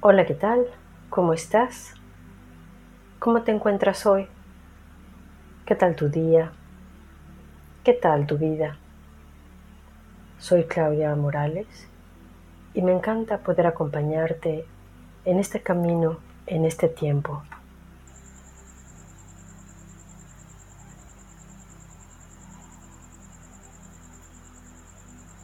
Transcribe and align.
Hola, 0.00 0.26
¿qué 0.26 0.34
tal? 0.34 0.64
¿Cómo 1.10 1.32
estás? 1.32 1.92
¿Cómo 3.18 3.42
te 3.42 3.50
encuentras 3.50 4.06
hoy? 4.06 4.28
¿Qué 5.66 5.74
tal 5.74 5.96
tu 5.96 6.08
día? 6.08 6.52
¿Qué 7.82 7.94
tal 7.94 8.24
tu 8.24 8.38
vida? 8.38 8.78
Soy 10.38 10.66
Claudia 10.66 11.16
Morales 11.16 11.66
y 12.74 12.82
me 12.82 12.92
encanta 12.92 13.38
poder 13.38 13.66
acompañarte 13.66 14.64
en 15.24 15.40
este 15.40 15.62
camino, 15.62 16.18
en 16.46 16.64
este 16.64 16.88
tiempo. 16.88 17.42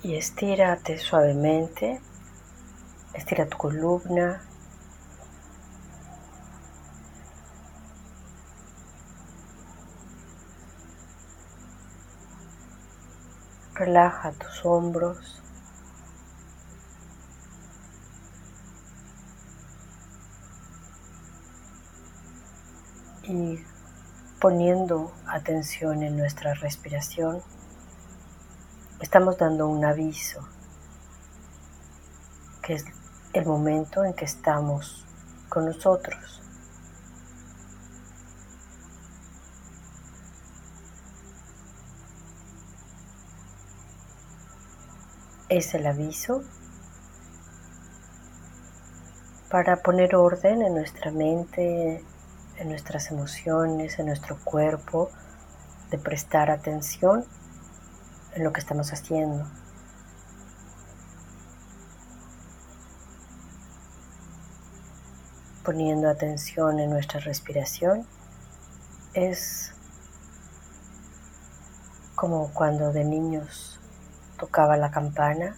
Y 0.05 0.15
estírate 0.15 0.99
suavemente, 0.99 2.01
estira 3.15 3.47
tu 3.47 3.57
columna, 3.57 4.43
Relaja 13.75 14.31
tus 14.31 14.65
hombros. 14.65 15.43
Y 23.25 23.59
poniendo 24.41 25.13
atención 25.27 26.05
en 26.05 26.17
nuestra 26.17 26.55
respiración, 26.55 27.43
estamos 29.01 29.39
dando 29.39 29.67
un 29.67 29.85
aviso, 29.85 30.47
que 32.63 32.75
es 32.75 32.85
el 33.35 33.47
momento 33.47 34.05
en 34.05 34.15
que 34.15 34.25
estamos 34.25 35.05
con 35.49 35.67
nosotros. 35.67 36.41
es 45.57 45.75
el 45.75 45.87
aviso 45.87 46.43
para 49.51 49.77
poner 49.77 50.17
orden 50.17 50.63
en 50.63 50.75
nuestra 50.75 51.13
mente, 51.13 52.03
en 52.57 52.69
nuestras 52.69 53.13
emociones, 53.13 53.99
en 54.01 54.07
nuestro 54.07 54.37
cuerpo, 54.43 55.11
de 55.91 55.99
prestar 55.99 56.51
atención 56.51 57.25
en 58.35 58.43
lo 58.43 58.53
que 58.53 58.61
estamos 58.61 58.93
haciendo. 58.93 59.47
Poniendo 65.65 66.11
atención 66.11 66.79
en 66.79 66.91
nuestra 66.91 67.21
respiración 67.21 68.07
es 69.15 69.73
como 72.15 72.53
cuando 72.53 72.93
de 72.93 73.05
niños 73.05 73.81
tocaba 74.39 74.77
la 74.77 74.91
campana 74.91 75.57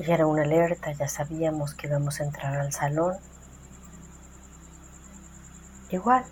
y 0.00 0.10
era 0.10 0.26
una 0.26 0.42
alerta, 0.42 0.90
ya 0.90 1.08
sabíamos 1.08 1.74
que 1.74 1.86
íbamos 1.86 2.20
a 2.20 2.24
entrar 2.24 2.56
al 2.56 2.72
salón. 2.72 3.16
Igual, 5.90 6.24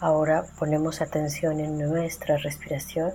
ahora 0.00 0.44
ponemos 0.58 1.00
atención 1.00 1.60
en 1.60 1.78
nuestra 1.78 2.36
respiración 2.36 3.14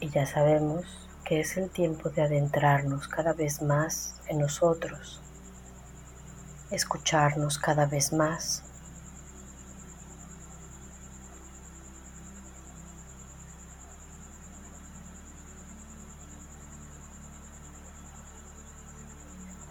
y 0.00 0.08
ya 0.08 0.26
sabemos 0.26 1.07
que 1.28 1.40
es 1.40 1.58
el 1.58 1.68
tiempo 1.68 2.08
de 2.08 2.22
adentrarnos 2.22 3.06
cada 3.06 3.34
vez 3.34 3.60
más 3.60 4.14
en 4.28 4.38
nosotros, 4.38 5.20
escucharnos 6.70 7.58
cada 7.58 7.84
vez 7.84 8.14
más 8.14 8.64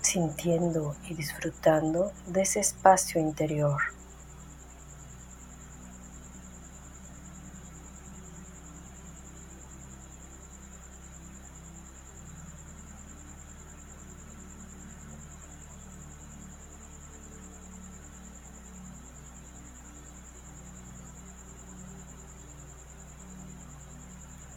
sintiendo 0.03 0.95
y 1.09 1.15
disfrutando 1.15 2.11
de 2.27 2.43
ese 2.43 2.59
espacio 2.59 3.19
interior. 3.19 3.96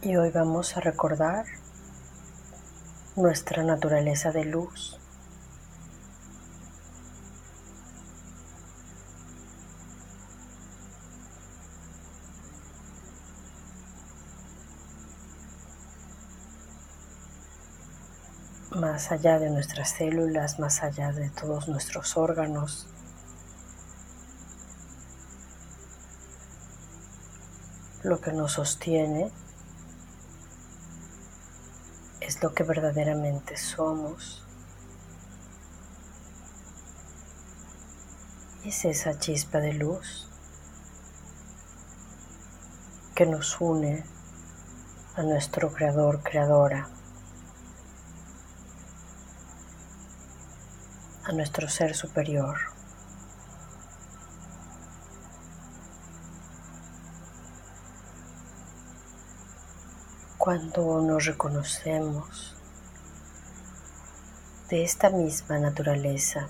Y 0.02 0.16
hoy 0.16 0.30
vamos 0.30 0.78
a 0.78 0.80
recordar 0.80 1.44
nuestra 3.16 3.62
naturaleza 3.62 4.32
de 4.32 4.46
luz. 4.46 4.96
más 18.70 19.12
allá 19.12 19.38
de 19.38 19.50
nuestras 19.50 19.90
células, 19.90 20.58
más 20.58 20.82
allá 20.82 21.12
de 21.12 21.28
todos 21.28 21.68
nuestros 21.68 22.16
órganos. 22.16 22.88
Lo 28.02 28.22
que 28.22 28.32
nos 28.32 28.52
sostiene 28.52 29.30
lo 32.40 32.54
que 32.54 32.62
verdaderamente 32.62 33.56
somos. 33.56 34.44
Es 38.64 38.84
esa 38.84 39.18
chispa 39.18 39.58
de 39.58 39.72
luz 39.72 40.28
que 43.14 43.26
nos 43.26 43.60
une 43.60 44.04
a 45.16 45.22
nuestro 45.22 45.72
creador, 45.72 46.22
creadora. 46.22 46.88
a 51.30 51.32
nuestro 51.32 51.68
ser 51.68 51.94
superior. 51.94 52.79
Cuando 60.40 61.02
nos 61.02 61.26
reconocemos 61.26 62.56
de 64.70 64.82
esta 64.84 65.10
misma 65.10 65.58
naturaleza, 65.58 66.48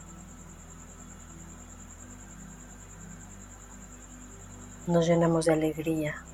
nos 4.86 5.08
llenamos 5.08 5.46
de 5.46 5.54
alegría 5.54 6.24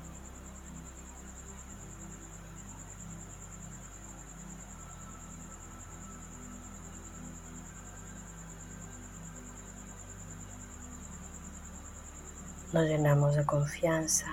nos 12.71 12.85
llenamos 12.85 13.35
de 13.35 13.43
confianza. 13.43 14.27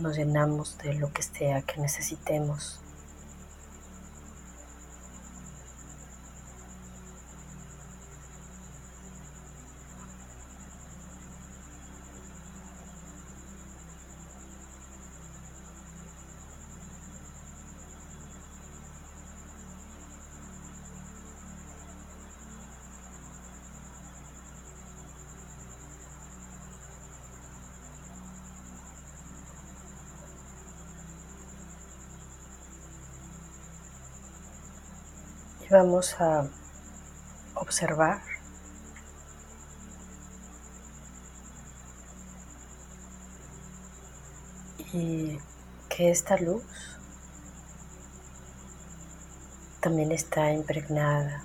Nos 0.00 0.16
llenamos 0.16 0.78
de 0.78 0.94
lo 0.94 1.12
que 1.12 1.22
sea 1.22 1.60
que 1.60 1.78
necesitemos. 1.78 2.80
Vamos 35.70 36.16
a 36.18 36.48
observar. 37.54 38.20
Y 44.92 45.38
que 45.88 46.10
esta 46.10 46.36
luz 46.38 46.64
también 49.80 50.10
está 50.10 50.50
impregnada. 50.50 51.44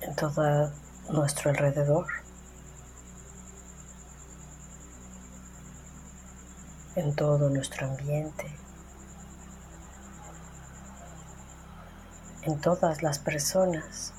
En 0.00 0.16
todo 0.16 0.72
nuestro 1.10 1.50
alrededor, 1.50 2.25
en 6.96 7.14
todo 7.14 7.50
nuestro 7.50 7.86
ambiente, 7.86 8.50
en 12.42 12.58
todas 12.58 13.02
las 13.02 13.18
personas. 13.18 14.14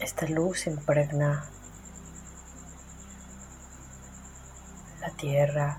Esta 0.00 0.26
luz 0.26 0.66
impregna 0.66 1.44
la 5.00 5.10
tierra, 5.10 5.78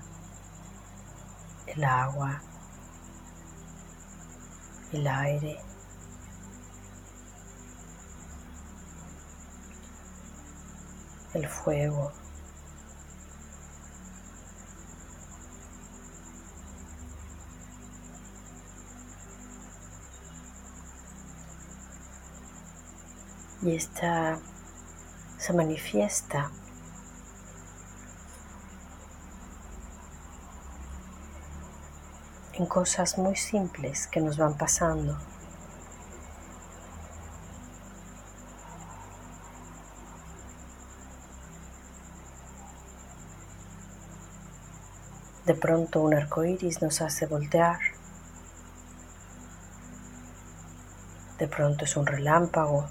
el 1.66 1.84
agua, 1.84 2.40
el 4.92 5.06
aire. 5.06 5.58
el 11.34 11.46
fuego. 11.46 12.12
y 23.62 23.74
esta 23.74 24.38
se 25.36 25.52
manifiesta 25.52 26.50
en 32.58 32.66
cosas 32.66 33.18
muy 33.18 33.36
simples 33.36 34.08
que 34.08 34.20
nos 34.20 34.36
van 34.36 34.56
pasando. 34.56 35.16
De 45.46 45.54
pronto 45.54 46.02
un 46.02 46.14
arco 46.14 46.44
iris 46.44 46.82
nos 46.82 47.00
hace 47.00 47.26
voltear. 47.26 47.78
De 51.38 51.46
pronto 51.46 51.84
es 51.84 51.96
un 51.96 52.06
relámpago 52.06 52.88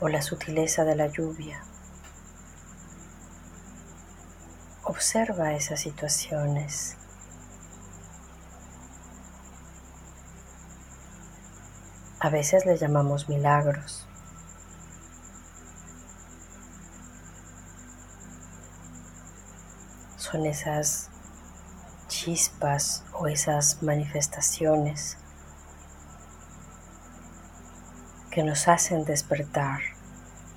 o 0.00 0.08
la 0.08 0.20
sutileza 0.20 0.84
de 0.84 0.96
la 0.96 1.06
lluvia. 1.06 1.69
Observa 4.90 5.52
esas 5.52 5.78
situaciones. 5.78 6.96
A 12.18 12.28
veces 12.28 12.66
le 12.66 12.76
llamamos 12.76 13.28
milagros. 13.28 14.08
Son 20.16 20.44
esas 20.44 21.08
chispas 22.08 23.04
o 23.12 23.28
esas 23.28 23.84
manifestaciones 23.84 25.18
que 28.32 28.42
nos 28.42 28.66
hacen 28.66 29.04
despertar, 29.04 29.82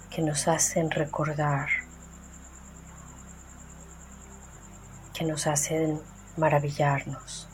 que 0.09 0.23
nos 0.23 0.47
hacen 0.47 0.89
recordar, 0.89 1.82
que 5.23 5.29
nos 5.29 5.47
hacen 5.47 6.01
maravillarnos. 6.35 7.47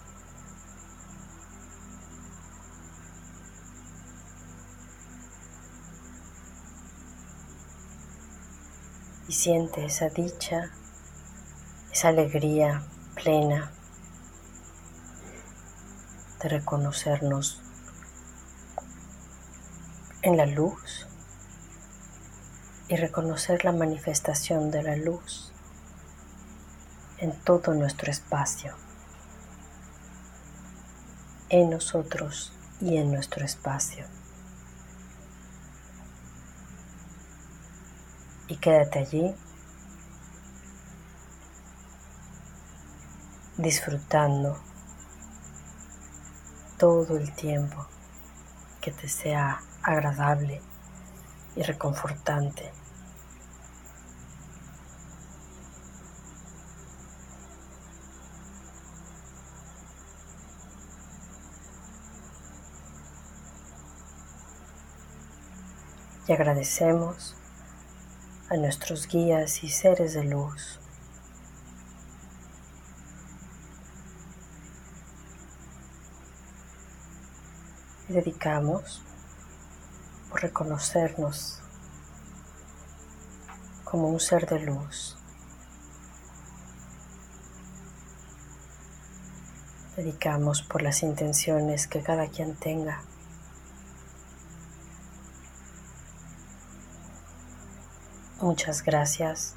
Y 9.27 9.33
siente 9.33 9.85
esa 9.85 10.09
dicha, 10.09 10.71
esa 11.91 12.07
alegría 12.07 12.83
plena 13.13 13.71
de 16.41 16.49
reconocernos 16.49 17.61
en 20.23 20.37
la 20.37 20.47
luz 20.47 21.05
y 22.87 22.95
reconocer 22.95 23.63
la 23.63 23.73
manifestación 23.73 24.71
de 24.71 24.81
la 24.81 24.95
luz 24.95 25.53
en 27.21 27.31
todo 27.41 27.73
nuestro 27.73 28.11
espacio, 28.11 28.75
en 31.49 31.69
nosotros 31.69 32.53
y 32.79 32.97
en 32.97 33.11
nuestro 33.11 33.43
espacio. 33.45 34.05
Y 38.47 38.57
quédate 38.57 38.99
allí 38.99 39.35
disfrutando 43.57 44.57
todo 46.77 47.17
el 47.17 47.31
tiempo 47.35 47.85
que 48.79 48.91
te 48.91 49.09
sea 49.09 49.61
agradable 49.83 50.61
y 51.57 51.63
reconfortante. 51.63 52.71
Y 66.29 66.33
agradecemos 66.33 67.35
a 68.51 68.55
nuestros 68.55 69.07
guías 69.07 69.63
y 69.63 69.69
seres 69.69 70.13
de 70.13 70.25
luz 70.25 70.79
y 78.07 78.13
dedicamos 78.13 79.01
por 80.29 80.43
reconocernos 80.43 81.63
como 83.83 84.09
un 84.09 84.19
ser 84.19 84.47
de 84.47 84.59
luz. 84.59 85.17
Dedicamos 89.95 90.61
por 90.61 90.83
las 90.83 91.01
intenciones 91.01 91.87
que 91.87 92.03
cada 92.03 92.27
quien 92.27 92.55
tenga. 92.55 93.08
Muchas 98.41 98.83
gracias 98.83 99.53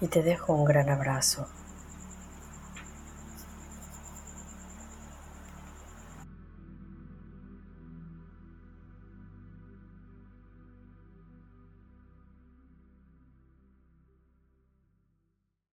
y 0.00 0.06
te 0.06 0.22
dejo 0.22 0.54
un 0.54 0.64
gran 0.64 0.88
abrazo. 0.88 1.46